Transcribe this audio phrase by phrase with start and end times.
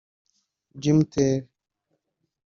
[0.81, 1.27] Gemtel